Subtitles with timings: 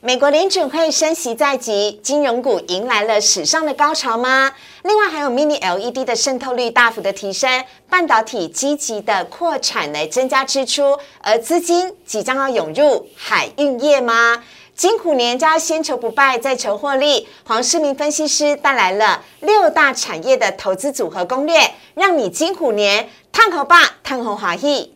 [0.00, 4.52] 美国联准会升息在即，金融股迎来了史上的高潮吗？
[4.84, 14.44] 另外还有 Mini LED 的渗透率大幅的提升，半导体积极的扩产来增加支出，而资金即将要涌入海运业吗？
[14.76, 17.26] 金虎年加先求不败，再求获利。
[17.44, 24.92] 黄世明分析师带来了六大产业的投资组合攻略，让你金虎年探口霸，探红华裔。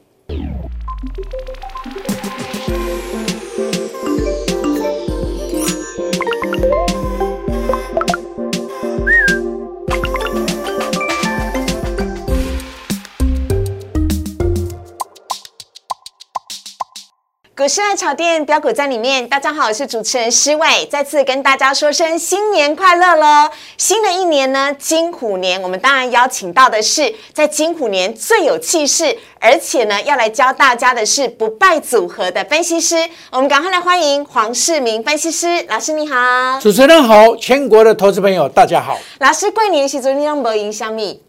[17.62, 23.48] 股市爱炒店标股在里面，大家好，我是主持人施伟，再次跟大家说声新年快乐喽！
[23.79, 32.95] 新的一年呢，金虎年，我们当然邀请到的是在金虎年最有气势，而且呢要来教大家的是不败组合的分析师，
[33.32, 36.60] 我们赶快来欢迎黄世明分析师老师，你好！
[36.60, 38.96] 主持人好，全国的投资朋友大家好。
[39.18, 41.20] 老师过年时阵你用无影响你？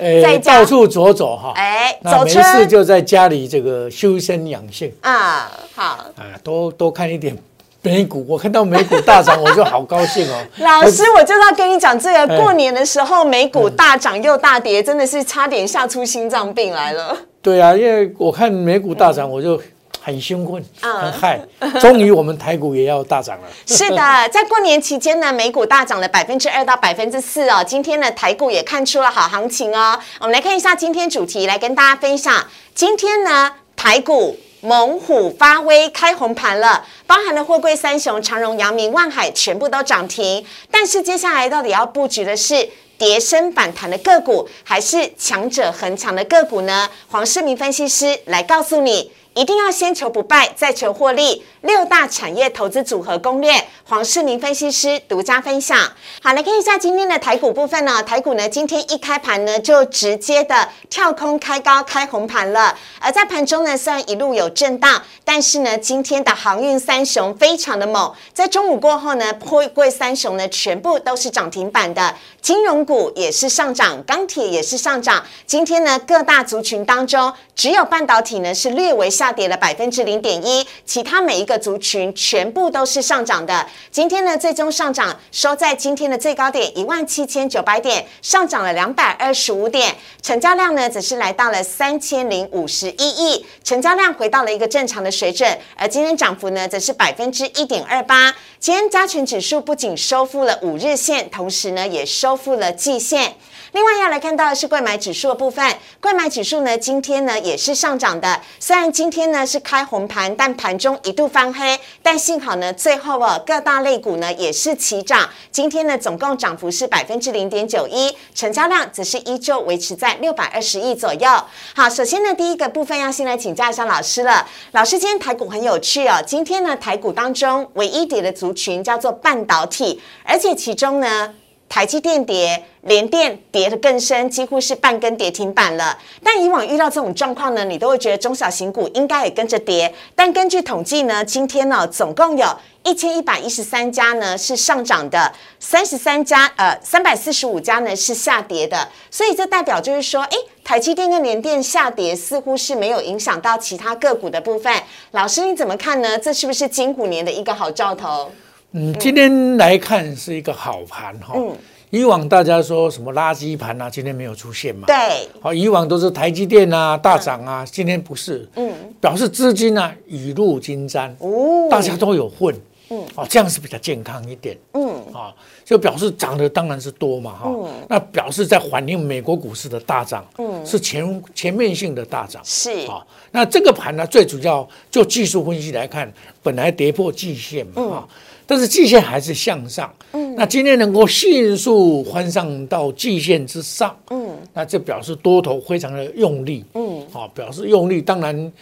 [0.00, 5.48] 呃， 到处走走哈，哎，那没事就在家里这个修身养性啊。
[5.76, 5.84] 好
[6.16, 7.38] 啊，多多看一点
[7.82, 10.44] 美股，我看到美股大涨，我就好高兴哦。
[10.58, 17.16] 老师，我就要跟你讲，这个过年的时候美股大涨又大跌，真的是差点吓出心脏病来了。
[17.40, 19.60] 对啊，因为我看美股大涨，我就
[20.00, 21.40] 很兴奋，很嗨。
[21.80, 23.48] 终于我们台股也要大涨了。
[23.66, 27.62] 是的，在过年期间呢，美股大涨了百分之二到百分之四哦。
[27.66, 29.98] 今天呢，台股也看出了好行情哦。
[30.20, 32.46] 我们来看一下今天主题，来跟大家分享。
[32.74, 34.36] 今天呢，台股。
[34.60, 40.44] 猛虎发威，开红盘了，包含了货柜三雄长荣、阳明、万海，全部都涨停。
[40.70, 46.90] 但是接下来到底要布局的是跌升反弹的个股，还是强者恒强的个股呢？
[47.08, 49.12] 黄世明分析师来告诉你。
[49.38, 51.44] 一定要先求不败，再求获利。
[51.60, 55.78] 六大产业投资组合攻略，黄世明分析师独家分享。
[56.20, 58.02] 好，来看一下今天的台股部分呢。
[58.02, 62.76] 台股呢，今天一开盘呢，就直接的跳空开高，开红盘了。
[62.98, 68.12] 而在盘中呢，虽然一路有震荡，但是呢，今天的航运三雄非常的猛。
[68.32, 72.12] 在中午过后呢，破柜三雄呢，全部都是涨停板的。
[72.48, 75.22] 金融股也是上涨，钢铁也是上涨。
[75.44, 79.30] 今天呢，各大族群当中，只有半导体呢是略微下。
[79.30, 83.66] 跌了百分之零点一，其他每一个族群全部都是上涨的。
[83.90, 95.46] 今天呢，最终上涨收在今天的最高点一万七千九百点，上涨了两百二十五点，成交量呢则是来到了三千零五十一亿，成交量回到了一个正常的水准。
[95.76, 98.34] 而今天涨幅呢则是百分之一点二八。
[98.58, 103.34] 今天加权指数不仅收复了五日线，同时呢也收付了季线。
[103.72, 121.28] 另外要来看到的是贵买指数的部分，贵买指数呢今天呢也是上涨的，虽然今天呢是开红盘，但盘中一度翻黑，但幸好呢最后哦各大类股呢也是齐涨，今天呢总共涨幅是百分之零点九一，成交量则是依旧维持在六百二十亿左右。
[121.74, 131.34] 好，首先呢第一个部分要先来请教一下老师了，老师今天台股很有趣哦，今天呢台股当中唯一跌的族群叫做半导体，而且其中呢。
[131.68, 135.98] 台积电跌，联电跌得更深，几乎是半根跌停板了。
[136.22, 139.92] 但以往遇到这种状况呢，你都会觉得中小型股应该也跟着跌。
[140.14, 142.46] 但根据统计呢，今天呢，总共有
[142.84, 145.30] 一千一百一十三家呢是上涨的，
[145.60, 148.88] 三十三家呃三百四十五家呢是下跌的。
[149.10, 154.72] 所以这代表就是说，哎，台积电跟联电下跌似乎是没有影响到其他个股的部分。
[155.10, 156.18] 老师你怎么看呢？
[156.18, 158.30] 这是不是金虎年的一个好兆头？
[158.72, 161.32] 嗯，今天来看是一个好盘哈。
[161.34, 161.56] 嗯，
[161.88, 164.86] 以往大家说什么垃圾盘啊，今天没有出现嘛。
[164.86, 164.94] 对。
[165.40, 168.46] 好，以往都是台积电啊大涨啊，今天不是。
[168.56, 168.70] 嗯。
[169.00, 171.16] 表示资金啊雨露均沾。
[171.20, 171.66] 哦。
[171.70, 172.54] 大家都有混。
[172.90, 173.02] 嗯。
[173.14, 174.54] 哦，这样是比较健康一点。
[174.74, 175.02] 嗯。
[175.14, 175.32] 啊，
[175.64, 177.48] 就表示涨的当然是多嘛哈。
[177.48, 177.70] 嗯。
[177.88, 180.22] 那表示在反映美国股市的大涨。
[180.36, 180.66] 嗯。
[180.66, 182.42] 是全全面性的大涨。
[182.44, 182.86] 是。
[182.86, 186.12] 啊，那这个盘呢，最主要就技术分析来看，
[186.42, 187.72] 本来跌破季线嘛。
[187.76, 188.08] 嗯。
[188.50, 198.00] 但是季线还是向上，嗯，那今天能够迅速翻上到季线之上，嗯，那这表示多头非常的用力，嗯，好，表示用力。
[198.00, 198.52] 当然，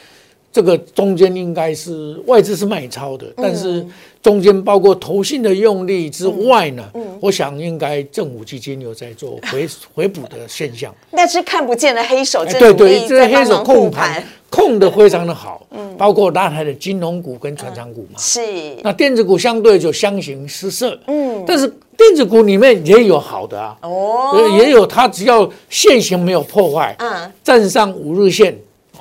[0.57, 3.85] 这个中间应该是外资是卖超的，但是
[4.23, 10.95] 中间包括投信的用力之外呢，嗯，我想应该政府基金有在做回 回补的现象。
[11.11, 14.25] 那是看不见的黑手，对对，这黑手控盘。
[14.49, 18.41] 控的非常的好， 嗯，包括拉台的金融股跟船厂股嘛，是。
[18.83, 21.67] 那电子股相对就相形失色，嗯，但是
[21.99, 28.57] 电子股里面也有好的啊，哦，也有它只要线型没有破坏，嗯，站上五日线，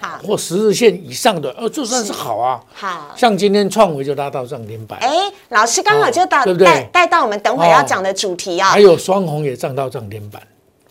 [0.07, 0.19] 好。
[0.19, 2.61] 或十日线以上的，呃，就算是好啊。
[2.73, 3.11] 好。
[3.15, 5.09] 像今天创维就拉到涨停板，哎，
[5.49, 8.69] 老师刚好就到带带到我们等会哦要讲的主题啊。
[8.69, 8.79] 还。
[8.79, 10.41] 有双红也涨到涨停板，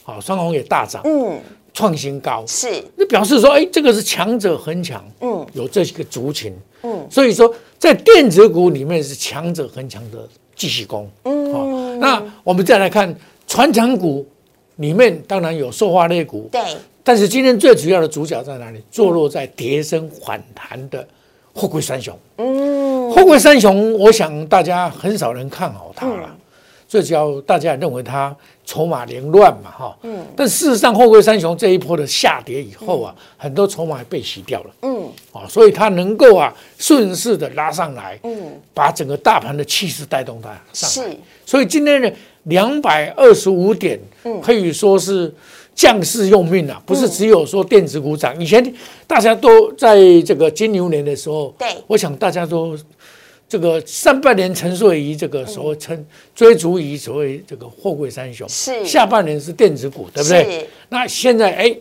[0.03, 1.41] 好，双红也大涨，嗯，
[1.73, 2.45] 创新高。
[2.47, 6.53] 是，那表示说，哎，这个是强者恒强，嗯，有这个族群，
[6.83, 11.67] 嗯，所以说在电子股里面是强者恒强的继续攻，嗯，好，
[12.01, 13.15] 那我们再来看
[13.47, 14.27] 传产股
[14.77, 16.61] 里面，当然有塑化类股，对，
[17.05, 18.83] 但是今天最主要的主角在哪里？
[18.91, 21.07] 坐落在跌升反弹的
[21.53, 26.35] 货柜三雄，嗯，货柜三雄，我想大家很少人看好它了。
[26.87, 28.35] 最主要大家也认为它
[28.65, 41.11] 筹码凌乱嘛，哈，嗯，但事实上，货柜三雄这一波的下跌以后啊，很多筹码也被洗掉了，嗯，啊，所以它能够啊顺势的拉上来，嗯，把整个大盘的气势带动它上来。
[41.11, 42.13] 是，所以今天的
[42.45, 43.99] 两百二十五点，
[44.41, 45.35] 可以说是
[45.75, 48.41] 将士用命啊，不是只有说电子股涨。
[48.41, 48.75] 以前
[49.07, 52.79] 大家都在这个金牛年的时候，对我想大家都
[53.49, 60.67] 这个上半年沉睡于这个所谓沉追逐于所谓这个货柜三雄，是下半年是电子股，对不对是？
[60.89, 61.77] 那现在哎。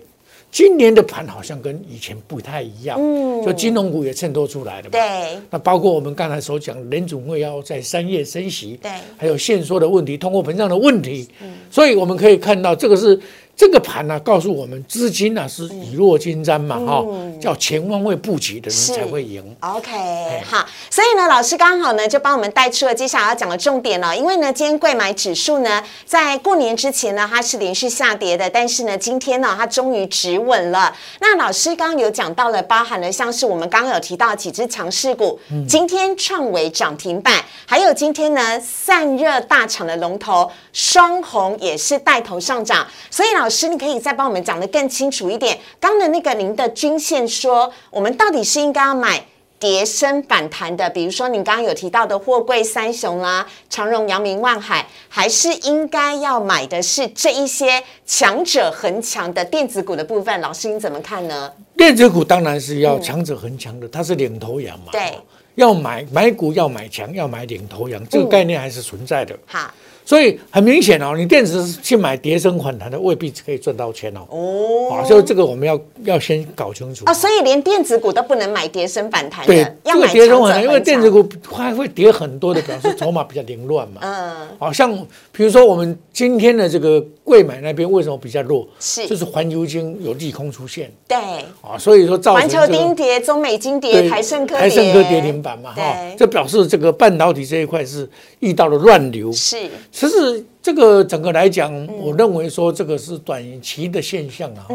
[0.55, 4.89] 今年的盘好像跟以前不太一样，嗯就金融股也衬托出来了嘛。
[4.91, 11.27] 对，那包括我们刚才所讲，联总会要在三月升息，对还有限缩的问题、通货膨胀的问题，
[11.71, 13.19] 所以我们可以看到，这个是
[13.55, 17.05] 这个盘呢、告诉我们资金呢、是以弱金瞻嘛，哈、
[17.39, 19.55] 叫前方位布局的人才会赢。
[19.59, 24.17] OK，好，所以呢，老师刚好呢就帮我们带出了接下来要讲的重点了。
[24.17, 30.94] 因为呢，今天贵买指数呢在过年之前呢它是连续下跌的，但是呢今天呢它终于止稳了。
[31.21, 35.39] 那老师刚刚有讲到了，包含了像是我们刚刚有提到几只强势股，
[35.69, 42.85] 今天创维涨停板，还有今天呢散热大厂的龙头双红也是带头上涨。
[43.11, 49.21] 所以老师，你可以再帮我们讲的更清楚一点，刚的那个您的均线说，我们到底是应该要买？
[49.59, 60.39] 跌升反弹的，比如说您刚刚有提到的货柜三雄啦、长荣、阳明、万海，还是应该要买的是这一些强者恒强的电子股的部分？
[60.41, 61.51] 老师你怎么看呢？
[61.77, 64.87] 电子股当然是要强者恒强的，它是领头羊嘛。
[64.91, 65.17] 对，
[65.55, 69.37] 要买买股要买强，要买领头羊，这个概念还是存在的。
[69.45, 69.73] 好
[70.05, 74.21] 所以很明显哦，你电子去买跌升反弹的，未必可以赚到钱哦。
[74.29, 77.03] 哦啊，所以这个我们要要先搞清楚。
[77.07, 80.83] 哦，所以连电子股都不能买跌升反弹对的，，要买强者跌升反弹，因为。
[80.83, 84.01] 电子股它会跌很多的，表示筹码比较凌乱嘛。
[84.03, 84.94] 嗯，好像
[85.31, 88.67] 比如说我们今天的这个贵买那边为什么比较弱？
[88.81, 91.17] 是就是环球金有利空出现对，
[91.61, 98.07] 啊，所以说造成环球这个金跌，中美金跌，对台盛科跌，台盛科跌停板嘛，哈对，这表示这个半导体这一块是
[98.39, 99.31] 遇到了乱流。
[99.31, 104.67] 是其实这个整个来讲，我认为说这个是短期的现象啊，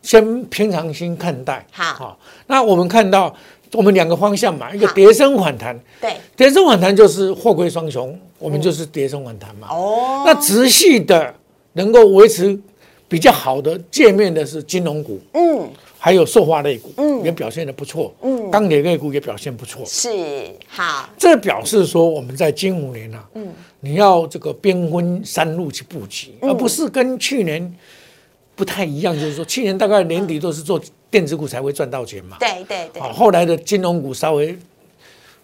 [0.00, 1.64] 先平常心看待。
[1.70, 2.18] 好。
[2.46, 3.32] 那我们看到
[3.72, 4.94] 我们两个方向嘛，一个好。
[4.94, 6.16] 跌升反弹，对。
[6.34, 9.68] 跌升反弹就是货柜双雄，我们就是跌升反弹嘛。
[9.70, 11.34] 哦，那直系的
[11.74, 12.58] 能够维持
[13.06, 15.68] 比较好的界面的是金融股，嗯。
[15.98, 17.22] 还有塑化类股，嗯。
[17.24, 18.50] 也表现的不错，嗯。
[18.50, 19.84] 钢铁类股也表现不错。
[19.84, 20.08] 是
[20.66, 21.10] 好。
[21.18, 23.48] 这表示说我们在金五年啊，嗯
[23.80, 27.74] 你要这个兵分三路去布局，而不是跟去年
[28.54, 30.80] 不太一样，就是说去年大概年底都是做
[31.10, 33.00] 电子股才会赚到钱嘛，对对对。
[33.00, 34.58] 好，后来的金融股稍微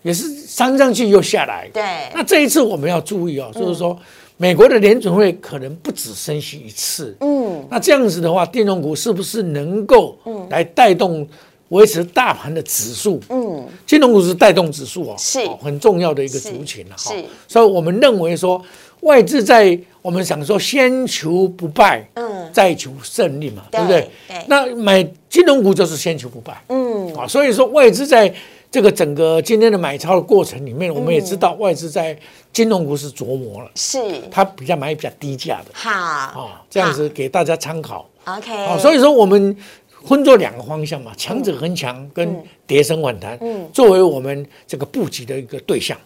[0.02, 1.82] 也是升上去又下来，对。
[2.14, 3.96] 那这一次我们要注意哦，就是说
[4.36, 7.64] 美国的联准会可能不止升息一次，嗯。
[7.70, 10.18] 那这样子的话，电动股是不是能够
[10.50, 11.26] 来带动
[11.72, 13.20] 维持大盘的指数？
[13.30, 16.96] 嗯金融股是带动指数哦，是哦很重要的一个族群哈。
[17.48, 18.62] 所以我们认为说，
[19.00, 24.44] 外资在我们想说先求不败，嗯再求胜利嘛，对对不对对？
[24.48, 28.32] 那买金融股就是先求不败嗯啊，所以说外资在
[28.70, 32.16] 这个整个今天的买超的过程里面，我们也知嗯道外资在
[32.52, 33.98] 金融股是琢磨了，是
[34.30, 38.06] 它比较买比较低价的好啊，这样子给大家参考。
[38.24, 39.56] OK 好，所以说我们
[40.04, 43.68] 分作两个方向嘛，强者恒强跟跌升反弹，嗯。
[43.72, 45.96] 作为我们这个布局的一个对象。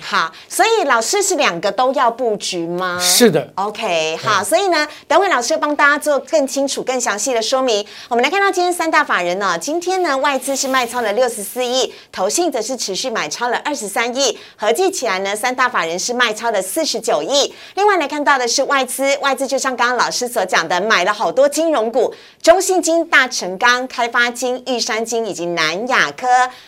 [0.00, 2.98] 嗯好，所以老师是两个都要布局吗？
[3.00, 7.86] 是的，OK，好，所以呢，等会老师帮大家做更清楚、更详细的说明。
[8.08, 17.54] 我们来看到今天三大法人呢，今天呢外资是卖超了六十四亿，投信则是持续买超了二十三亿，合计起来呢，三大法人是卖超了四十九亿。
[17.74, 26.26] 另外来看到的是外资，外资就像刚刚老师所讲的，买了好多金融股，中信金、大成钢、开发金、玉山金以及南亚科。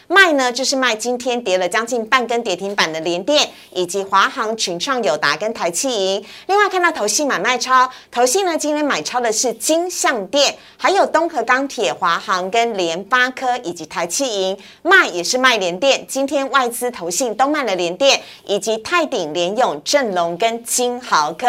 [0.08, 6.24] 卖呢就是卖今天跌了将近半根跌停板的联电，以及华航、群创、友达跟台气银。
[6.46, 16.06] 另外看到投信买卖超，投信呢今天买超的是金象电，还有东河钢铁、华航跟联发科以及台气银，卖也是卖联电。
[16.06, 21.46] 今天外资投信都卖了联电，以及泰鼎、联永、正隆跟金豪科。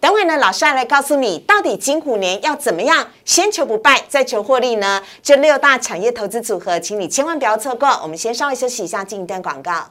[0.00, 5.02] 等会呢，老师来告诉你，到底金虎年要怎么样先求不败，再求获利呢？
[5.22, 7.88] 这六大产业投资组合，请你千万不要错过。
[8.02, 9.90] 我们先稍微休息一下，进一段广告。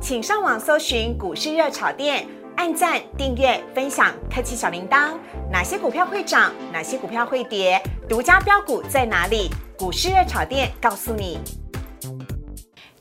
[0.00, 2.26] 请上网搜寻股市热炒店，
[2.56, 5.14] 按赞、订阅、分享，开启小铃铛。
[5.50, 6.52] 哪些股票会涨？
[6.72, 7.82] 哪些股票会跌？
[8.08, 9.50] 独家标股在哪里？
[9.76, 11.40] 股市热炒店告诉你。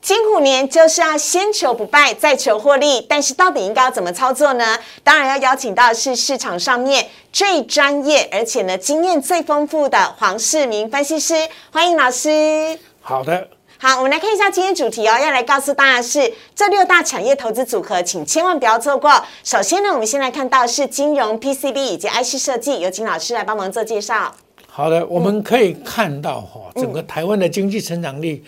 [0.01, 3.05] 金虎年就是要先求不败，再求获利。
[3.07, 4.77] 但是到底应该要怎么操作呢？
[5.03, 11.33] 当然要邀请到是市场上面最专业，而且呢经验最丰富的黄世明分析师，
[11.71, 12.79] 欢迎老师。
[13.01, 13.49] 好的，
[13.87, 19.23] 好，我们来看一下今天主题哦，要来告诉大家是这六大产业投资组合，请千万不要错过。
[19.43, 24.33] 首先呢，我们先来看到是金融、PCB 以及 IC 设计，有请老师来帮忙做介绍。
[24.67, 28.43] 好的，我们可以看到哈，整个台湾的经济成长力。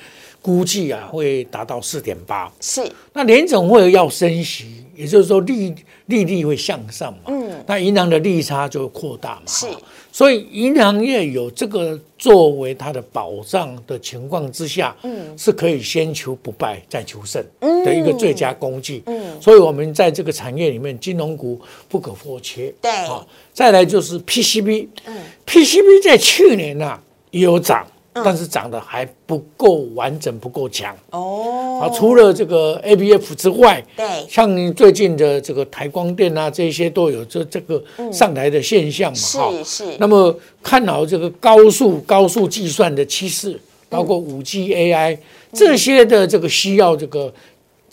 [0.47, 2.81] 估计啊会达到四点八，是。
[3.11, 5.75] 那联总会要升息，也就是说利
[6.05, 9.67] 利率会向上嘛，嗯，那银行的利差就会扩大嘛，是。
[10.09, 19.41] 所以银行业有这个作为它的保障的情况之下，嗯，是可以先求不败再求胜的一个最佳工具，嗯。
[19.41, 22.89] 所以我们在这个产业里面，金融股不可或缺，对。
[22.89, 26.97] 啊，再来就是 PCB，嗯，PCB 在去年呐
[27.31, 27.85] 也有涨。
[28.23, 31.81] 但是涨得还不够完整，不够强哦。
[31.81, 39.51] 啊，除了这个 A B F 之外，对，像最近的这个台光电啊，这些都有这这个上来的现象嘛，哈。
[39.63, 39.97] 是是。
[39.99, 43.59] 那么看好这个高速高速计算的趋势，
[43.89, 45.19] 包括五 G A I
[45.53, 47.33] 这些的这个需要这个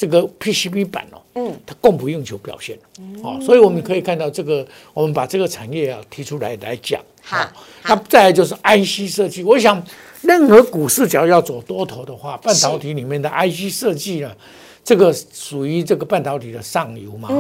[0.05, 2.79] 这个 P C B 板哦，嗯，它供不应求表现
[3.23, 7.01] 哦，所以我们可以看到这个，我们把这个产业啊提出来来讲。
[7.23, 7.51] 好，
[7.85, 9.83] 那再来就是 I C 设计，我想。
[10.27, 14.35] 任何股市只要要走多头的话，半导体里面的 IC 设计呢，
[14.83, 17.35] 这个属于这个半导体的上游嘛，哈，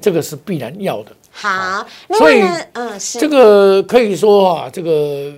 [0.00, 1.12] 这个是必然要的。
[1.30, 2.40] 好，所以
[2.72, 5.30] 嗯，是这个可以说啊，这个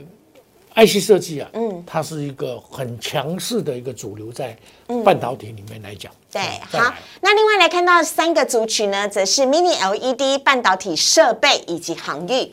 [0.76, 4.56] IC 设计啊，嗯，它是一个很强势的一个主流，在
[5.04, 6.12] 半导体里面来讲。
[6.34, 6.42] 对，
[6.80, 12.50] 好，那另外来看到三个族群呢，则是 Mini LED 半导体设备以及航运。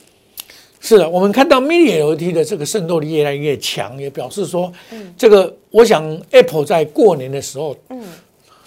[0.79, 4.71] 是的，我们看到 Mini LED 的这个渗透力越来越强，也表示说，
[5.17, 8.03] 这个我想 Apple 在过年的时候，嗯，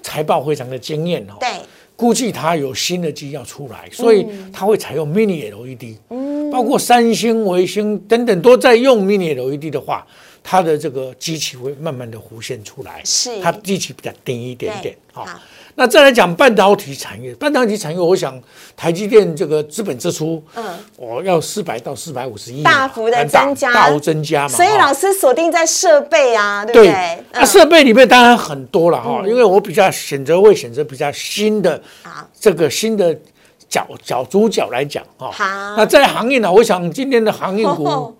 [0.02, 1.48] 财报非常的惊艳哦，对，
[1.94, 10.04] 估计它有新的机要出来，所以它会采用 Mini LED，嗯，包括三星、微星等等都在用 Mini LED 的话，
[10.46, 15.26] 它的这个机器会慢慢的浮现出来，是，它机器比较低一点点，好。
[15.76, 18.40] 那再来讲半导体产业，半导体产业，我想
[18.76, 20.62] 台积电这个资本支出，嗯，
[20.96, 24.48] 我要四百到四百五十亿，大幅的增加，大幅增加嘛。
[24.54, 27.24] 所以老师锁定在设备啊，对不对？
[27.32, 31.82] 那设备里面当然很多了哈，因为我比较选择会选择比较新的，
[32.38, 33.12] 这个新的
[33.68, 35.28] 角角主角来讲哈。
[35.32, 35.44] 好，
[35.76, 38.14] 那在行业呢，我想今天的行业股。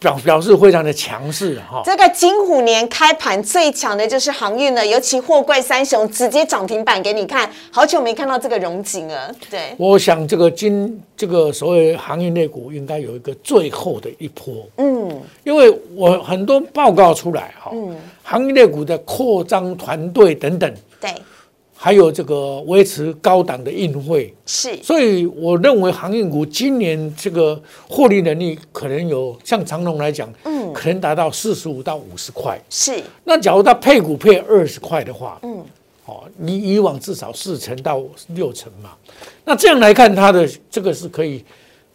[0.00, 9.30] 表表示非常的强势哈，这个金虎年开盘最强的就是航运了，尤其货柜三雄直接涨停板给你看，好久没看到这个荣景了。
[9.50, 21.10] 对，我想这个金这个所谓航运类股应该有一个最后的一波，嗯，因为我很多报告出来哈，嗯，航运类股的扩张团队等等，对。
[21.82, 27.58] 还有这个维持高档的运费是，所以我认为航运股今年这个
[27.88, 32.60] 获利能力可能有，像长隆来讲，嗯，可能达到四十五到五十块。
[32.68, 35.64] 是，那假如它配股配二十块的话，嗯，
[36.04, 38.02] 哦，你以往至少四成到
[38.34, 38.90] 六成嘛，
[39.46, 41.42] 那这样来看，它的这个是可以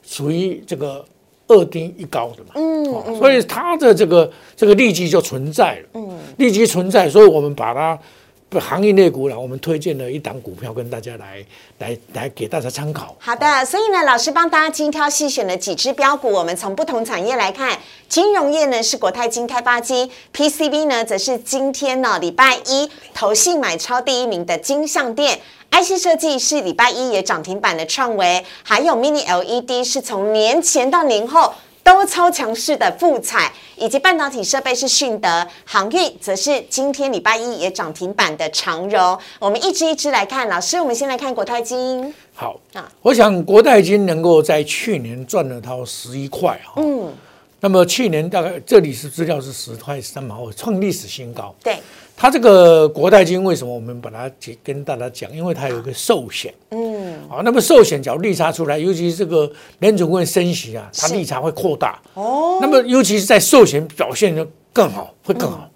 [0.02, 1.06] 属于这个
[1.48, 8.00] 二低一高的嘛，嗯，所以它的这个这个利基就存在了，嗯，利基存在，所以我们把它。
[8.48, 11.44] 不行业类股了，我们推荐了一档股票跟大家来
[11.80, 13.14] 来来给大家参考。
[13.20, 25.40] 好的，所以呢，老师帮大家精挑细选了几只标股，我们从不同产业来看，金融业呢是国泰金开发金，PCB 呢则是今天呢礼拜一投信买超第一名的金相店
[25.72, 31.54] ，IC 设计是礼拜一也涨停板的创维，还有 Mini LED 是从年前到年后。
[31.86, 39.16] 都超强势的富彩，以及半导体设备是迅德，航运则是今天礼拜一也涨停板的长荣。
[39.38, 42.12] 我们一支一支来看，老师，我们先来看国泰金。
[42.34, 47.14] 好啊，我想国泰金能够在去年赚了它十一块哈，嗯，
[47.60, 51.54] 那么去年大概这里是资料是十块三毛，创历史新高。
[51.64, 51.78] 对，
[52.18, 54.30] 它这个国泰金为什么我们把它
[54.64, 55.32] 跟大家讲？
[55.32, 56.95] 因为它有一个寿险，嗯，
[57.28, 65.70] 好，那么寿险只要利差出来，尤其是这个联储会升息啊，它利差会扩大，哦，那么尤其是在寿险表现的更好，会更好，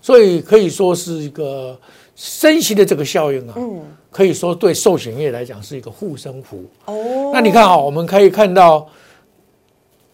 [0.00, 1.78] 所以可以说是一个
[2.16, 8.88] 升息的这个效应啊，嗯，可以说对寿险业来讲是一个护身符，哦，那你看啊，我们可以看到。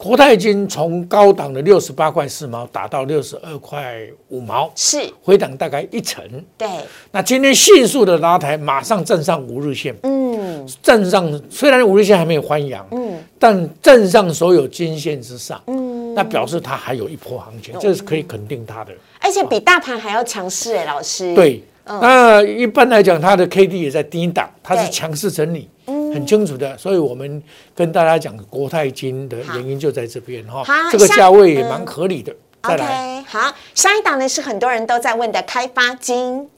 [0.03, 6.25] 国泰金从高档的六十八块四毛打到六十二块五毛，是回档大概一成。
[6.57, 6.67] 对，
[7.13, 9.95] 那今天迅速的拉抬，马上站上五日线。
[10.05, 18.95] 嗯，站上虽然五日线还没有翻阳，嗯，但站上所有均线之上，嗯，那表示它还有一波行情，这是可以肯定它的。
[19.21, 21.35] 而且比大盘还要强势哎，老师。
[21.35, 25.69] 对，那一般来讲，它的 K D 也在低档，它是强势整理。
[26.13, 27.43] 很清楚的，所以我们
[27.75, 32.35] 跟大家讲国泰金的原因就在这边哈，这个价位也蛮合理的。
[32.63, 36.49] 再来，好，下一档呢是很多人都在问的开发金。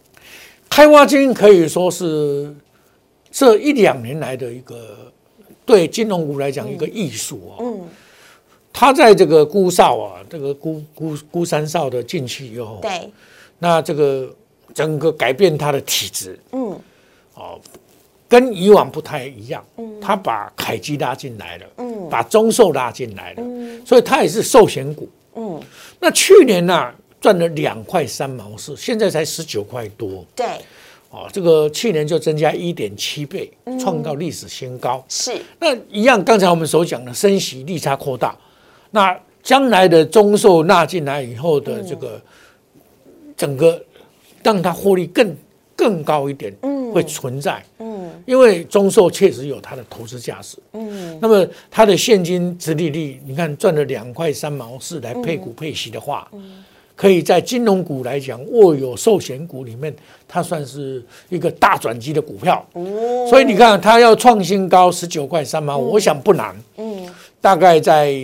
[0.68, 2.52] 开发金可以说是
[3.30, 5.12] 这一两年来的一个
[5.64, 7.60] 对金融股来讲一个艺术啊。
[7.60, 7.80] 嗯，
[8.72, 13.08] 它在这个孤少啊，这个孤孤孤三少的进去以后，对，
[13.60, 14.34] 那这个
[14.74, 16.76] 整个改变它的体质，嗯，
[17.34, 17.60] 哦。
[18.32, 19.62] 跟以往不太一样，
[20.00, 21.66] 他把凯基拉进来了，
[22.08, 23.42] 把中寿拉进来了，
[23.84, 25.06] 所以它也是寿险股。
[26.00, 30.24] 那去年呢赚了两块三毛四，现在才十九块多。
[30.34, 30.46] 对，
[31.10, 35.04] 哦，这个去年就增加一点七倍，创造历史新高。
[35.10, 38.34] 是，那一样，刚才我们所讲的升息利差扩大，
[38.92, 42.18] 那将来的中寿纳进来以后的这个
[43.36, 43.78] 整个
[44.42, 45.36] 让它获利更
[45.76, 46.50] 更高一点，
[46.94, 47.62] 会存在。
[48.24, 56.28] 因为中寿确实有它的投资价值，嗯，那么它的现金值利率，你看赚了两块三毛四来配股配息的话，
[56.94, 59.94] 可以在金融股来讲，握有寿险股里面，
[60.28, 67.08] 它算是一个大转机的股票，哦，所以你看它要创新高十九块三毛，我想不难，嗯，
[67.40, 68.14] 大概在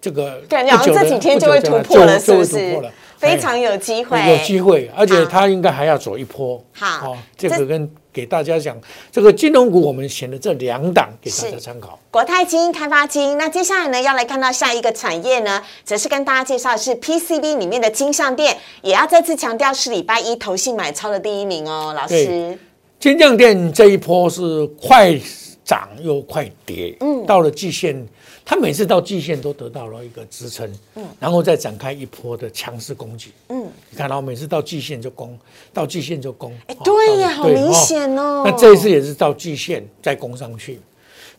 [0.00, 2.78] 这个感觉这几天就会突破了，是不是？
[3.24, 6.62] 非常有机会，有机会，而且它应该还要走一波。
[6.72, 8.76] 好，这个跟给大家讲，
[9.10, 11.98] 这个金融股我们选的这两档给大家参考。
[12.10, 13.36] 国泰金、开发金。
[13.36, 22.58] 那接下来呢，要来看到下一个产业呢，则是跟大家介绍的是 PCB 里面的金相店，也要再次强调是礼拜一投信买超的第一名哦，老师。
[23.00, 25.18] 金相店这一波是快
[25.64, 28.06] 涨又快跌，嗯，到了季线。
[28.46, 35.38] 它每次到季线都得到了一个支撑，嗯，然后再展开一波的强势攻击，嗯，你看到每次到季线就攻，
[35.72, 38.42] 到季线就攻，哎，对呀，好明显哦。
[38.44, 40.78] 那这一次也是到季线再攻上去，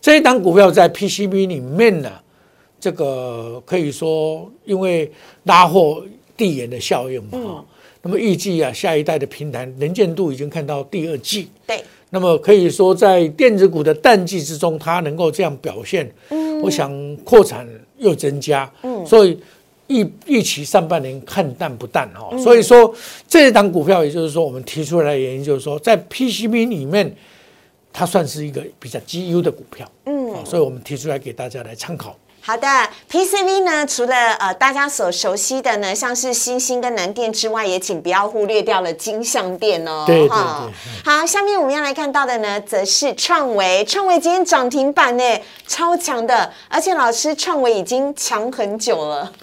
[0.01, 2.11] 这一档股票在 PCB 里面呢，
[2.79, 5.11] 这个可以说因为
[5.43, 6.03] 拉货
[6.35, 7.65] 递延的效应嘛，哈，
[8.01, 11.83] 那么预计啊下一代的平台能见度已经看到第二季，对。
[12.15, 19.37] 那么可以说，在电子股的淡季之中，它能够这样表现，嗯，我想扩产又增加，嗯，所以
[19.87, 22.95] 预预期上半年看淡不淡哈，所以说
[23.27, 27.13] 这一档股票，也就是说我们提出来的原因，就是说在 PCB 里面，
[27.91, 32.17] 它算是一个比较绩优的股票，嗯，所以我们提出来给大家来参考。
[32.47, 32.67] 好的
[33.09, 40.03] ，PCV 呢，除了呃大家所熟悉的呢，像是星星跟南电之外，也请不要忽略掉了金相电哦。
[40.05, 40.37] 对对对。
[41.03, 43.83] 好，下面我们要来看到的呢，则是创维。
[43.85, 45.23] 创维今天涨停板呢，
[45.65, 49.33] 超强的，而且老师创维已经强很久了。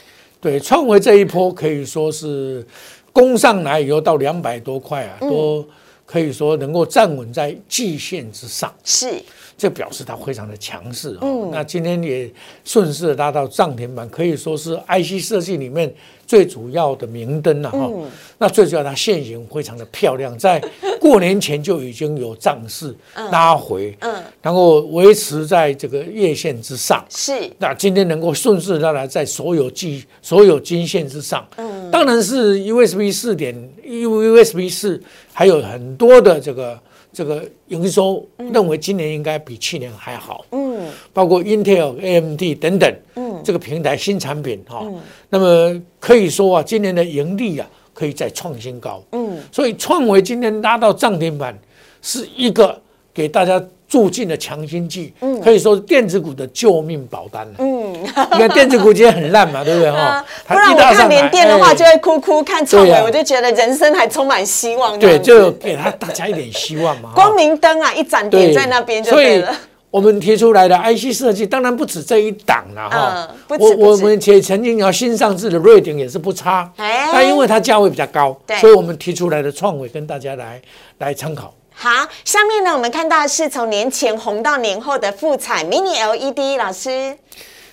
[0.40, 2.64] 对，创维这一波可以说是
[3.12, 5.66] 攻上来以后到两百多块啊，都
[6.06, 8.72] 可以说能够站稳在季线之上。
[8.84, 9.20] 是。
[9.56, 11.48] 这表示它非常的强势哦。
[11.52, 12.30] 那今天也
[12.64, 15.92] 顺势拉到涨停板，可以说是 IC 设计里面
[16.26, 17.90] 最主要的明灯了哈。
[18.38, 20.62] 那最主要它现形非常的漂亮，在
[21.00, 22.94] 过年前就已经有涨势
[23.30, 27.04] 拉回，嗯，然后维持在这个月线之上。
[27.08, 27.32] 是。
[27.58, 35.00] 那今天能够顺势拉来在所有季所有均线之上，嗯，当然是 USB 四点 USB 四
[35.32, 36.78] 还有很多的这个。
[37.12, 44.86] 这个营收认为今年应该比去年还好，嗯，包括 Intel、AMD 等等，嗯，这个平台新产品哈，
[45.28, 51.56] 那么可以说啊，今年的盈利啊可以再创新高，嗯，所以创维今天拉到涨停板
[52.00, 52.80] 是一个
[53.12, 53.62] 给大家。
[53.92, 60.24] 助进了强心剂，嗯，可以说是电子股的救命保单嗯，你看电子股今天很烂嘛， 对不对哈？
[60.48, 64.98] 不然我看连电的话就会哭哭，看创伟我就觉得人生还充满希望。
[64.98, 67.10] 对，就给他大家一点希望嘛。
[67.14, 69.54] 光明灯啊，一盏点在那边就对了。
[69.90, 73.28] 我们提出来的 IC 设计，当然不止这一档了哈
[73.58, 80.58] 我我们且曾经要新上市的瑞鼎也是不差，哎但因为它价位比较高，所以我们提出来的创伟跟大家来
[80.96, 81.52] 来参考。
[81.74, 87.16] 好，下面呢，我们看到的是从年前红到年后的富彩 Mini LED，老师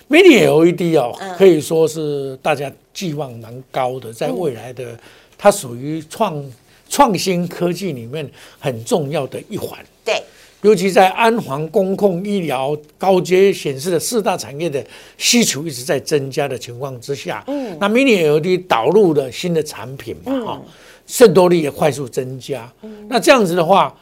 [0.08, 1.36] ，Mini LED 哦，嗯。
[1.36, 4.98] 可以说是大家寄望蛮高的，在未来的
[5.38, 6.44] 它属于创
[6.88, 9.78] 创新科技里面很重要的一环。
[10.04, 10.20] 对，
[10.62, 14.84] 尤其在安防、公控、医疗、高阶显示的四大产业的
[15.16, 20.62] 需求一直在增加的情况之下，嗯，那 Mini LED 导入了新的产品嘛，哈、
[21.10, 22.72] 渗透率也快速增加。
[23.08, 23.92] 那这样子的话，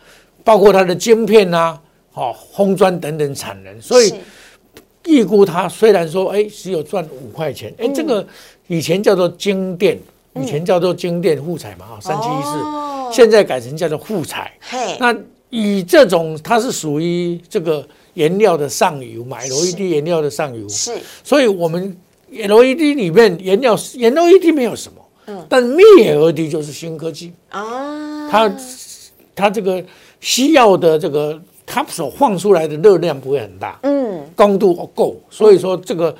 [0.44, 1.78] 包括它的晶片呐、
[2.12, 4.12] 好、烘砖等等产能，所以
[5.06, 8.26] 预估它虽然说哎只有赚五块钱，哎、这个
[8.66, 9.98] 以前叫做晶电，
[10.34, 13.08] 以前叫做晶电富彩嘛，哈、三七一哦。
[13.10, 14.52] 四，现在改成叫做富彩。
[14.60, 15.16] 嘿，那
[15.48, 20.92] 以这种它是属于这个颜料的上游嘛，LED 颜料的上游，是。
[21.24, 21.96] 所以我们
[22.30, 28.52] LED 里面颜料颜 LED 没有什么，嗯，但 Mini LED 就是新科技，啊，它
[29.34, 29.84] 它这个
[30.20, 36.14] 西药的这个它所放出来的热量不会很大，嗯，光度够，所以说这个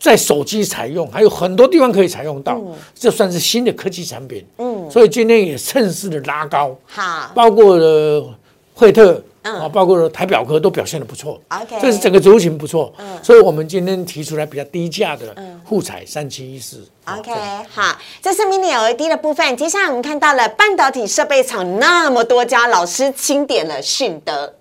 [0.00, 2.60] 在手机采用，还有很多地方可以采用到，
[2.94, 6.76] 这算是新的科技产品，嗯，所以今天也趁势的拉高。
[6.86, 7.30] 好。
[7.34, 8.34] 包括了
[8.74, 9.22] 惠特。
[9.44, 9.60] 嗯。
[9.60, 11.40] 啊，包括台表科都表现的不错。
[11.48, 13.18] OK 这是整个族群不错，嗯。
[13.22, 17.30] 所以我们今天提出来比较低价的沪彩三七一四，OK，
[17.72, 19.56] 好，这是 Mini LED 的部分。
[19.56, 24.54] 接下来我们看到了半导体设备厂那么多家，老师清点了迅德，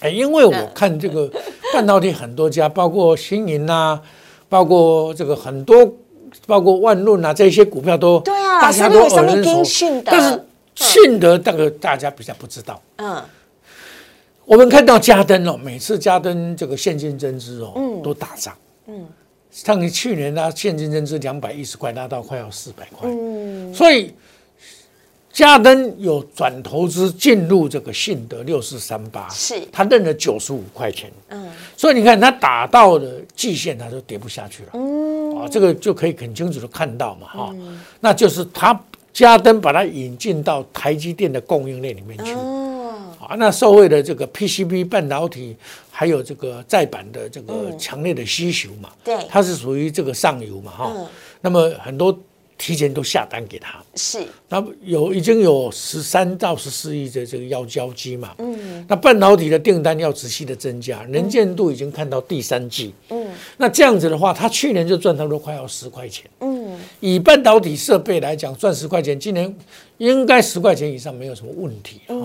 [0.00, 0.62] 哎，因为嗯。
[0.62, 1.30] 我看这个
[1.74, 4.00] 半导体很多家，包括新银呐，
[4.48, 5.76] 包括这个很多，
[6.46, 10.44] 包括万润啊这些股票都对啊大家上都耳熟但是
[10.74, 12.80] 迅德这个大家比较不知道。
[12.96, 13.22] 嗯，
[14.46, 18.56] 我们看到嘉登哦，每次嘉登这个现金增资哦，都大涨。
[18.86, 19.04] 嗯，
[19.50, 23.10] 像你去年它现金增资两百一十块，拉到快要四百块。
[23.10, 24.14] 嗯，所以
[25.32, 31.10] 嘉登有转投资进入这个信德六四三八，是他认了九十五块钱。
[31.30, 34.68] 嗯，所以你看他打到了季线，他就跌不下去了。
[34.74, 37.54] 嗯，啊，这个就可以很清楚的看到嘛，哈、
[37.98, 38.80] 那就是他
[39.12, 42.32] 嘉登把它引进到台积电的供应链里面去。
[43.26, 45.56] 哦，啊，那受惠的这个 PCB 半导体，
[45.90, 49.16] 还有这个再版的这个强烈的需求嘛，对。
[49.28, 51.06] 它是属于这个上游嘛，哈、嗯。
[51.40, 52.16] 那么很多
[52.58, 69.54] 提前都下单给他，是，那有已经有十三到十四亿的这个要交机嘛，嗯，那半导体的订单要持续的增加，能见度已经看到第三季，嗯，那这样子的话，他去年就赚差不多快要十块钱，嗯，以半导体设备来讲，赚十块钱，今年
[69.98, 72.16] 应该十块钱以上没有什么问题啊、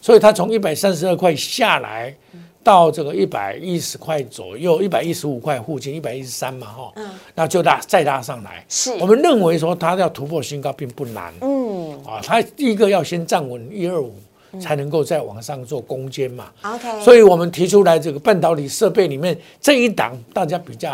[0.00, 2.14] 所以它从一百三十二块下来
[2.62, 8.64] 到这个一百一十块左右，一百一十五块附近，一百一十三嘛哈，嗯，那就拉再拉上来。
[8.68, 8.92] 是。
[8.94, 11.92] 我们认为说它要突破新高并不难，嗯。
[12.04, 14.12] 啊，它第一个要先站稳一二五，
[14.60, 16.50] 才能够再往上做攻坚嘛。
[16.62, 20.90] ，OK，所以我们提出来这个半导体设备里面这一档，大家比较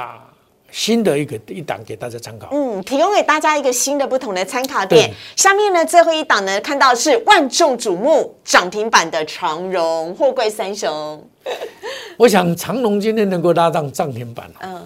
[0.76, 2.50] 新的一个一档给大家参考。
[2.52, 5.10] 嗯，提供给大家一个新的不同的参考点。
[5.34, 11.26] 下面呢，最后一档呢，看到是万众瞩目涨停板的长荣货柜三雄。
[12.18, 14.84] 我想长荣今天能够拉上涨停板，嗯，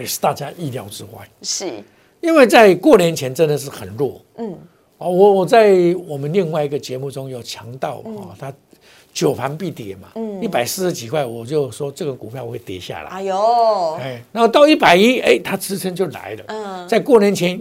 [0.00, 1.72] 也是大家意料之外，是，
[2.20, 4.20] 因为在过年前真的是很弱。
[4.38, 4.52] 嗯，
[4.98, 8.52] 哦，我我在我们另外一个节目中有强调啊，它
[9.14, 10.08] 九盘必跌嘛，
[10.42, 13.10] 一百四十几块，我就说这个股票会跌下来。
[13.10, 16.44] 哎呦，哎，然后到一百一，哎，它支撑就来了。
[16.48, 16.88] 嗯。
[16.88, 17.58] 在过年前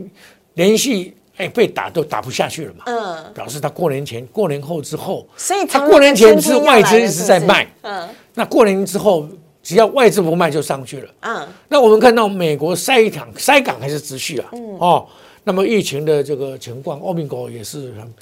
[0.55, 8.09] 连续哎被打都打不下去了嘛，嗯，表示它过年前、过年后之后，所以它过年前是外资一直在卖，嗯。
[8.33, 9.29] 那过年之后
[9.61, 11.11] 只要外资不卖就上去了。
[11.21, 14.77] 嗯，那我们看到美国塞港塞港还是持续啊，嗯。
[14.79, 15.05] 哦，
[15.43, 18.13] 那么疫情的这个情况，欧米狗也是很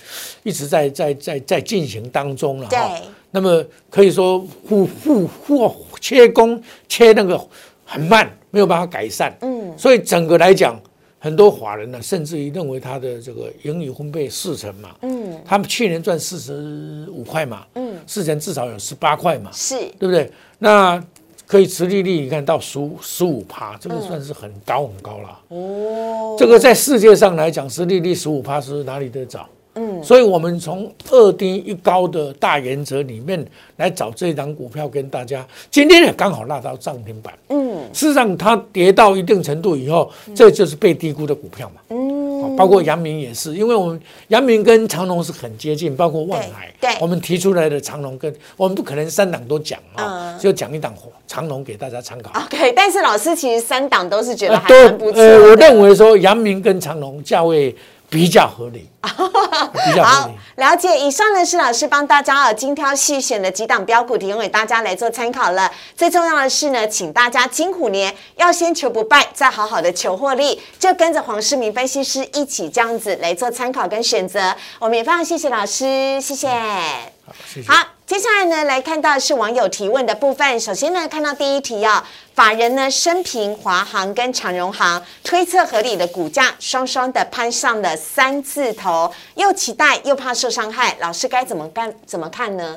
[0.44, 2.70] 一直在在在在进行当中了哈。
[2.70, 3.08] 对。
[3.32, 7.40] 那么可以说互互互切工切那个
[7.86, 9.36] 很慢，没有办法改善。
[9.42, 10.80] 嗯，所以整个来讲，
[11.18, 20.30] 很多华人呢，甚至于认为他的这个盈余分配四成嘛，嗯，他们去年赚四十五块嘛，嗯，四成至少有十八块嘛，是，对不对？
[20.60, 21.02] 那
[21.48, 25.40] 可以持利率你看到十五十五趴，这个算是很高很高了。
[25.50, 29.48] 哦，这个在世界上来讲，实利率十五趴是哪里得找？
[29.76, 33.46] 嗯，所以我们从二低一高的大原则里面
[33.78, 37.34] 来找这一档股票跟大家，今天也刚好拉到涨停板。
[37.50, 41.82] 嗯事实上，它跌到一定程度以后，这就是被低估的股票嘛。
[41.90, 50.94] 嗯，哦包括阳明也是，因为我们阳明跟长隆是很接近，包括万海，对对我们提出来的长隆跟我们不可能三档都讲啊，嗯就讲一档
[51.28, 52.32] 长隆给大家参考。
[52.42, 55.22] OK，但是老师其实三档都是觉得还不错。
[55.22, 57.76] 呃，我认为说阳明跟长隆价位
[58.12, 61.00] 比较合理， 比较合好理。，了解。
[61.00, 65.72] 以上呢是老师帮大家啊精挑细选的几档标股，提供给大家来做参考了。
[65.96, 74.54] 最重要的是呢，请大家金虎年要先求不败，再好好的求获利，就跟着黄世明分析师一起这样子来做参考跟选择。
[74.80, 76.50] 我们也非常谢谢老师，谢谢。
[76.50, 77.72] 好，谢谢。
[77.72, 80.60] 好，接下来呢，来看到是网友提问的部分。
[80.60, 82.06] 首先呢，看到第一题啊，
[82.42, 92.76] 法人呢生平华航跟长荣航推测合理的股价双双的攀上了三字头，又期待又怕受伤害，老师该怎么干怎么看呢？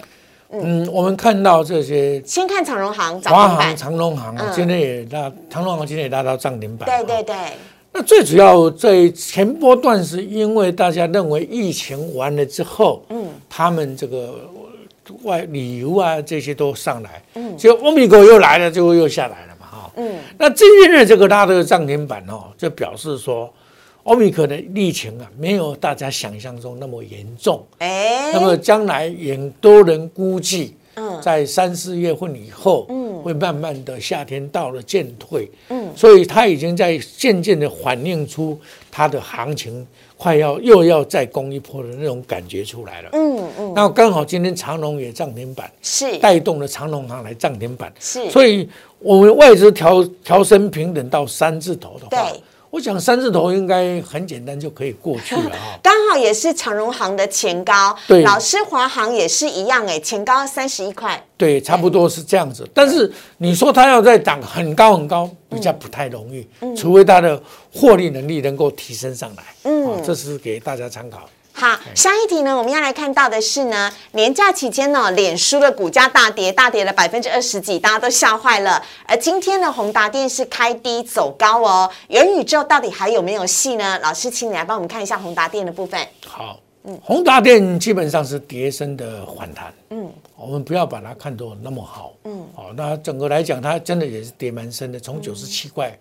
[0.50, 6.86] 嗯，我们看到这些先看长荣航涨华航、长荣航今天也拉，长荣航今天也拉到涨停板。
[6.86, 7.34] 啊对对对，
[7.90, 14.40] 那最主要在前波段是因为大家认为疫情完了之后，嗯，他们这个
[15.22, 19.53] 外旅游啊这些都上来，嗯，结果欧米狗又来了，就又下来了
[19.96, 23.52] 嗯，那今天的这个拉的涨停板哦，就表示说。
[24.04, 27.64] 欧米克的疫情啊，没有大家想象中那么严重。
[27.78, 38.58] 哎，那么将来也多人估计，嗯在三四月份以后，嗯会慢慢的夏天到了渐退，嗯，所以它已经在渐渐的反映出
[38.90, 43.10] 它的行情快要又要再攻一波的那种感觉出来了。
[43.12, 46.18] 嗯嗯，那刚好今天长隆也涨停板，是。
[46.18, 52.40] 带动了长隆行来涨停板，是，所以我们外资调调升平等到三字头的话对，
[52.74, 55.78] 我想三字头应该很简单就可以过去了哈。
[55.80, 62.68] 刚好也是长荣行的前高，对老师华航也是一样，哎，前高三十一块，对，差不多是这样子。
[62.74, 63.08] 但是
[63.38, 67.40] 你说它要再涨很高很高，比较不太容易，除非它的
[67.72, 69.44] 获利能力能够提升上来。
[69.62, 71.20] 嗯嗯，这是给大家参考。
[71.56, 78.84] 好，下一题呢，我们要来看到的是呢，年假期间呢，脸书的股价大跌，大跌了百分之二十几，大家都吓坏了。
[79.06, 83.96] 而今天呢，宏达电是开低走高哦，元宇宙到底还有没有戏呢？
[84.00, 86.04] 老师，请你来帮我们看一下宏达电的部分。
[86.26, 89.72] 好，嗯宏达电基本上是跌升的反弹。
[89.90, 92.12] 嗯，我们不要把它看作那么好。
[92.24, 95.96] 嗯，好，那整个来讲，它真的也是跌蛮深的，从九十七块，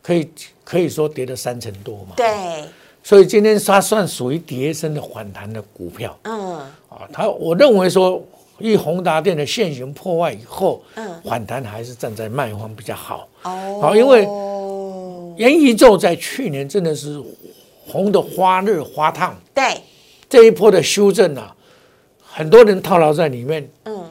[0.00, 0.30] 可以
[0.62, 2.12] 可以说跌了三成多嘛。
[2.14, 2.64] 对，
[3.04, 6.18] 所以今天它算属于跌升的反弹的股票。
[6.22, 6.56] 嗯，
[6.88, 8.20] 啊，它我认为说，
[8.58, 13.28] 以宏达电的现形破坏以后，嗯反弹还是站在卖方比较好。
[13.42, 14.26] 哦，好因为
[15.36, 17.22] 元宇宙在去年真的是
[17.86, 19.82] 红的花热花烫，对，
[20.28, 21.54] 这一波的修正啊，
[22.22, 23.68] 很多人套牢在里面。
[23.84, 24.10] 嗯，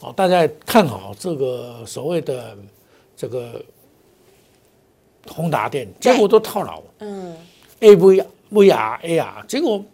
[0.00, 2.56] 哦，大家看好这个所谓的
[3.14, 3.62] 这个
[5.28, 6.82] 宏达电，结果都套牢。
[7.00, 7.36] 嗯
[7.80, 9.84] ，A V V R A R，结果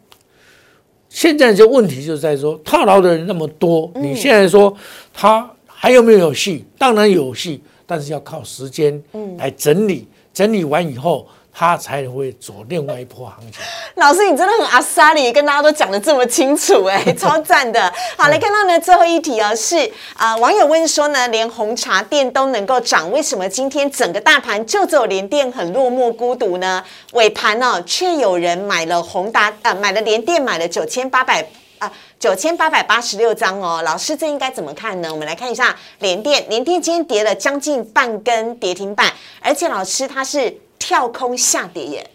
[1.09, 4.77] 现在这问题就在说套牢的人那么多，你现在说
[5.15, 6.65] 他还有没有戏？
[6.77, 9.03] 当然有戏，但是要靠时间
[9.39, 11.27] 来整理，整理完以后，
[11.59, 13.63] 它才会走另外一波行情。
[13.97, 17.91] 老师，你真的很阿莎里，跟大家都讲的这么清楚、哎， 超赞的。
[18.19, 19.79] 好，来看到呢最后一题哦，是
[20.15, 26.85] 啊、呃网友问说呢，连红茶店都能够涨，为什么今天整个大盘就只有联电很落寞孤独呢？
[27.13, 31.49] 尾盘哦，却有人买了宏达，呃，买了联电，买了九千八百。
[31.79, 35.13] 啊，九千八百八十六张哦，老师这应该怎么看呢？
[35.13, 42.11] 我们来看一下联电，联电今天跌了将近半根跌停板，而且老师它是跳空下跌耶，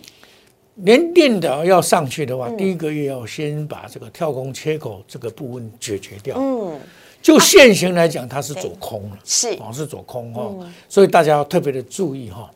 [0.75, 6.37] 连电的要上去的话，第一个月要先把这个跳空缺口这个部分解决掉。
[6.39, 6.79] 嗯，
[7.21, 9.19] 就现行来讲，它是走空了。
[9.23, 9.49] 是。
[9.59, 12.49] 哦，是走空哈、哦，所以大家要特别的注意哈、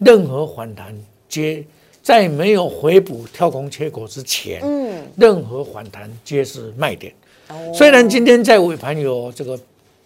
[0.00, 0.94] 任何反弹
[1.28, 1.64] 皆
[2.02, 7.12] 在没有回补跳空缺口之前，嗯，任何反弹皆是卖点。
[7.48, 7.72] 哦。
[7.74, 9.58] 虽然今天在尾盘有这个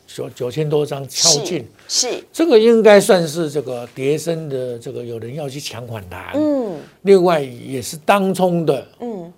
[0.07, 6.77] 九九千多张敲进，是，这个应该算是这个跌升的这个有人要去抢反弹，嗯。
[7.03, 8.87] 另外也是当冲的。
[9.01, 9.33] 嗯，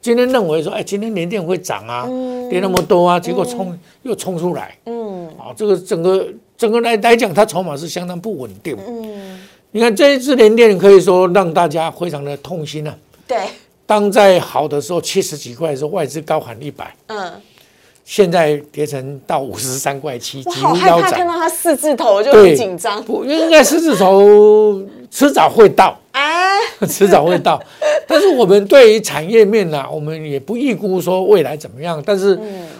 [0.00, 2.06] 今天认为说，哎，今天联电会涨啊，
[2.50, 5.28] 跌那么多啊，结果冲又冲出来，嗯。
[5.38, 8.76] 啊，这个整个整个来来讲，它筹码是相当不稳定。
[8.86, 12.94] 嗯，你看这一次联电可以说让大家非常的痛心啊。
[13.26, 13.38] 对，
[13.86, 17.32] 当在好的时候七十几块的时候，外资高喊一百，嗯，
[18.10, 21.24] 现在跌成到五十三块七，我几乎腰好害怕看。
[21.24, 23.00] 到它四字头，就很，紧张。
[23.04, 26.58] 不应该四字头迟早会到，哎，
[26.90, 27.62] 迟早会到。
[28.08, 32.02] 但是我们对于产业面呢、我们也不预估说未来怎么样。
[32.04, 32.36] 但是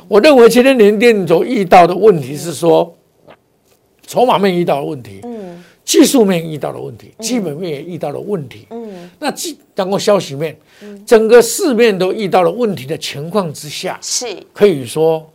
[0.09, 2.93] 我认为今天联电所遇到的问题是说，
[4.09, 5.21] 筹码面遇到的问题。
[5.91, 8.67] 嗯，技术面遇到了问题，基本面也遇到了问题。
[8.71, 10.57] 嗯，那既当过消息面，
[11.05, 14.27] 整个市面都遇到了问题的情况之下，是。
[14.53, 15.29] 可以说，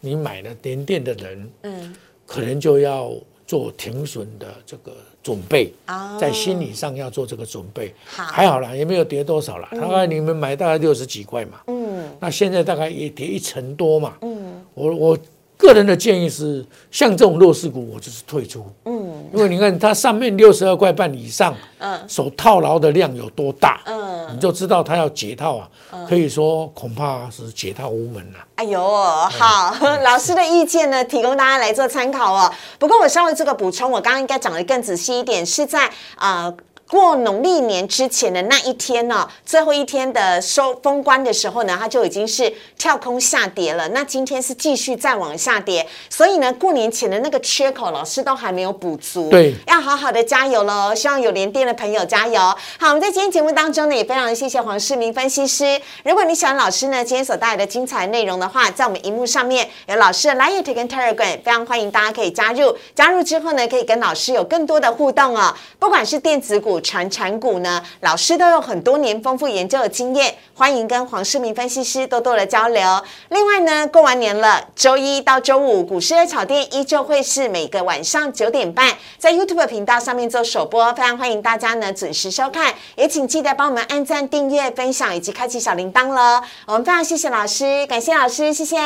[0.00, 1.94] 你买了联电的人，嗯，
[2.26, 3.12] 可能就要
[3.46, 7.94] 做停损的这个准备，哦在心理上要做这个准备。
[8.04, 8.24] 好。
[8.24, 12.04] 还好啦，也没有跌多少啦，大概你们买大概六十几块嘛，嗯。
[12.20, 15.18] 那现在大概也跌一成多嘛，嗯，我我
[15.58, 18.95] 个人的建议是，像这种弱势股，我就是退出，嗯
[19.32, 25.68] 因为你看它上面六十二块半以上，嗯手套牢的量有多大，嗯，你就知道它要解套啊，
[26.08, 28.38] 可以说恐怕是解套无门了。
[28.56, 32.52] 哎呦，好， 老师的意见呢，提供大家来做参考哦。
[32.78, 36.54] 不过我稍微这个补充，我刚刚应该讲的更仔细一点，是在呃。
[36.88, 43.88] 过农历年之前的那一天呢、最后一天的收封关的时候呢，它就已经是跳空下跌了。
[43.88, 49.30] 那今天是继续再往下跌，所以呢，过年前的那个缺口，老师都还没有补足。
[49.30, 50.94] 对要好好的加油喽！
[50.94, 52.40] 希望有连电的朋友加油。
[52.78, 55.80] 好，我们在今天节目当中呢，也非常的谢谢黄世明分析师。
[56.04, 62.76] 如果你喜欢老师呢今天所带来的精彩内容的话，在我们荧幕上面有老师的 Line 跟 Telegram，非常欢迎大家可以加入。
[62.94, 65.52] 加入之后呢，可以跟老师有更多的互动哦。
[65.80, 72.82] 不管是电子股、传产股呢，老师都有很多年丰富研究的经验，欢迎跟黄世明分析师多多的交流。
[73.30, 86.42] 另外呢，过完年了，周一到周五股市的炒店依旧会是每个晚上九点半在 YouTube 频道上面做首播，非常欢迎大家呢准时收看，也请记得帮我们按赞、订阅、分享以及开启小铃铛喽。
[86.66, 88.76] 我们非常谢谢老师，感谢老师，谢谢，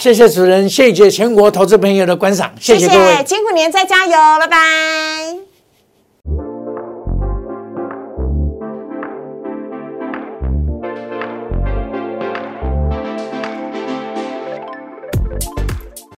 [0.00, 3.22] 谢谢主人，谢谢全国投资朋友的观赏，谢谢各位。
[3.24, 5.55] 金虎年再加油，拜拜。